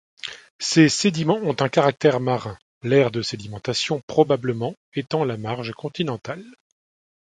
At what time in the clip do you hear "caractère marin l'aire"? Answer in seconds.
1.69-3.11